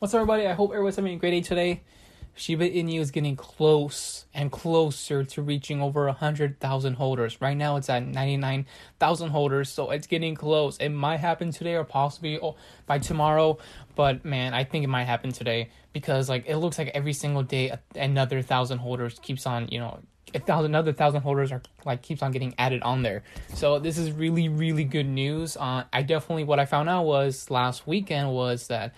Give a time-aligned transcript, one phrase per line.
[0.00, 0.46] What's up, everybody?
[0.46, 1.82] I hope everyone's having a great day today.
[2.34, 7.38] Shiba Inu is getting close and closer to reaching over 100,000 holders.
[7.42, 10.78] Right now, it's at 99,000 holders, so it's getting close.
[10.78, 13.58] It might happen today or possibly oh, by tomorrow,
[13.94, 17.42] but man, I think it might happen today because like it looks like every single
[17.42, 20.00] day another thousand holders keeps on, you know,
[20.32, 23.22] a thousand another thousand holders are like keeps on getting added on there.
[23.52, 25.58] So this is really really good news.
[25.58, 28.94] Uh, I definitely what I found out was last weekend was that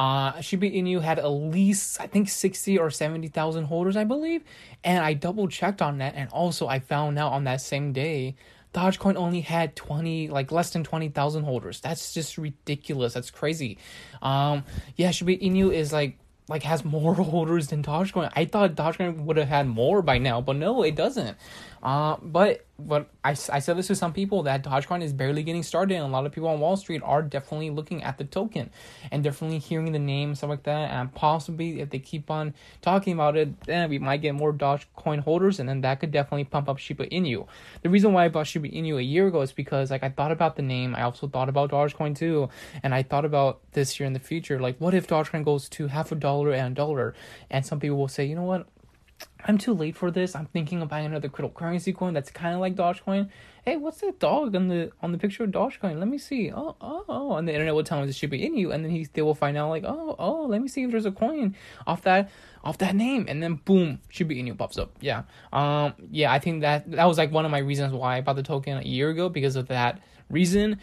[0.00, 4.42] uh, Shiba Inu had at least I think sixty or seventy thousand holders, I believe,
[4.82, 8.34] and I double checked on that, and also I found out on that same day.
[8.72, 11.80] Dogecoin only had 20 like less than 20,000 holders.
[11.80, 13.14] That's just ridiculous.
[13.14, 13.78] That's crazy.
[14.22, 14.62] Um
[14.94, 16.16] yeah, Shiba Inu is like
[16.48, 18.30] like has more holders than Dogecoin.
[18.36, 21.36] I thought Dogecoin would have had more by now, but no, it doesn't.
[21.82, 25.62] Uh, but but I, I said this to some people that Dogecoin is barely getting
[25.62, 28.70] started, and a lot of people on Wall Street are definitely looking at the token
[29.10, 30.90] and definitely hearing the name stuff like that.
[30.90, 35.20] And possibly if they keep on talking about it, then we might get more Dogecoin
[35.20, 37.46] holders, and then that could definitely pump up Shiba Inu.
[37.82, 40.32] The reason why I bought Shiba Inu a year ago is because like I thought
[40.32, 42.48] about the name, I also thought about Dogecoin too,
[42.82, 44.58] and I thought about this year in the future.
[44.58, 47.14] Like, what if Dogecoin goes to half a dollar and a dollar?
[47.50, 48.66] And some people will say, you know what?
[49.46, 50.34] I'm too late for this.
[50.34, 53.30] I'm thinking of buying another cryptocurrency coin that's kind of like Dogecoin.
[53.64, 55.98] Hey, what's that dog on the on the picture of Dogecoin?
[55.98, 56.52] Let me see.
[56.52, 57.36] Oh, oh, oh.
[57.36, 59.56] And the internet will tell me it's Shiba Inu, and then he they will find
[59.56, 62.30] out like, oh, oh, let me see if there's a coin off that
[62.62, 64.92] off that name, and then boom, Shiba Inu pops up.
[65.00, 66.32] Yeah, um, yeah.
[66.32, 68.78] I think that that was like one of my reasons why I bought the token
[68.78, 70.80] a year ago because of that reason.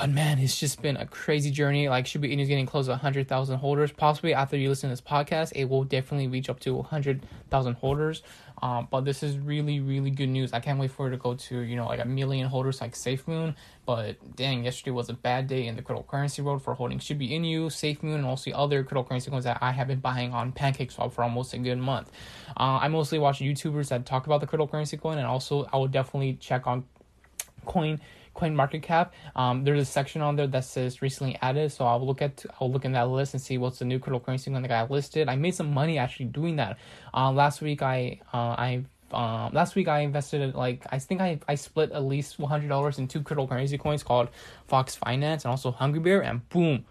[0.00, 1.90] But man, it's just been a crazy journey.
[1.90, 3.92] Like Shiba is getting close to 100,000 holders.
[3.92, 8.22] Possibly after you listen to this podcast, it will definitely reach up to 100,000 holders.
[8.62, 10.54] Um, but this is really, really good news.
[10.54, 12.94] I can't wait for it to go to, you know, like a million holders like
[12.94, 13.54] SafeMoon.
[13.84, 17.66] But dang, yesterday was a bad day in the cryptocurrency world for holding Shiba Inu,
[17.66, 21.52] SafeMoon, and also other cryptocurrency coins that I have been buying on PancakeSwap for almost
[21.52, 22.10] a good month.
[22.56, 25.88] Uh, I mostly watch YouTubers that talk about the cryptocurrency coin, and also I will
[25.88, 26.86] definitely check on
[27.66, 28.00] coin
[28.36, 29.10] CoinMarketCap.
[29.36, 32.70] Um there's a section on there that says recently added so i'll look at i'll
[32.70, 35.28] look in that list and see what's the new cryptocurrency one that got listed.
[35.28, 36.78] I made some money actually doing that.
[37.14, 41.40] Uh, last week i uh, i um, last week I invested like I think I,
[41.48, 44.28] I split at least one hundred dollars in two cryptocurrency coins called
[44.68, 46.84] Fox Finance and also Hungry Bear and boom,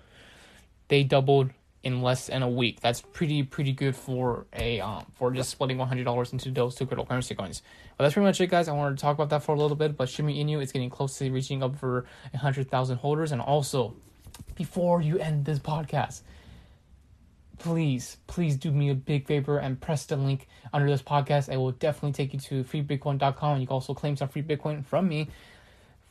[0.89, 1.51] they doubled
[1.83, 2.81] in less than a week.
[2.81, 6.75] That's pretty pretty good for a um for just splitting one hundred dollars into those
[6.75, 7.61] two cryptocurrency coins.
[7.97, 8.67] But that's pretty much it, guys.
[8.67, 9.95] I wanted to talk about that for a little bit.
[9.95, 13.31] But Shiba Inu is getting close to reaching up for hundred thousand holders.
[13.31, 13.95] And also,
[14.55, 16.21] before you end this podcast,
[17.59, 21.51] please please do me a big favor and press the link under this podcast.
[21.51, 23.51] I will definitely take you to freebitcoin.com.
[23.53, 25.29] And you can also claim some free Bitcoin from me.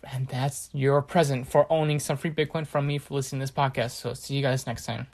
[0.05, 3.51] And that's your present for owning some free Bitcoin from me for listening to this
[3.51, 3.91] podcast.
[3.91, 5.09] So see you guys next time.